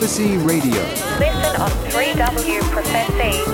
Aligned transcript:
Prophecy 0.00 0.38
Radio. 0.38 0.80
Listen 1.18 1.60
on 1.60 1.68
3wprophecyradio.com. 1.90 3.49